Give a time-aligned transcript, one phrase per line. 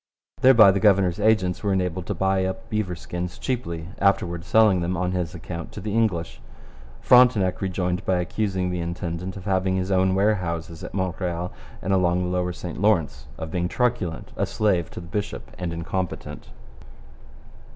[0.41, 4.97] Thereby the governor's agents were enabled to buy up beaver skins cheaply, afterwards selling them
[4.97, 6.41] on his account to the English.
[7.01, 11.53] Frontenac rejoined by accusing the intendant of having his own warehouses at Montreal
[11.83, 15.71] and along the lower St Lawrence, of being truculent, a slave to the bishop, and
[15.71, 16.49] incompetent.